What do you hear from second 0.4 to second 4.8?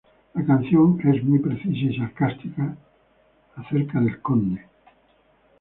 canción es muy precisa y sarcástica acerca del Conde.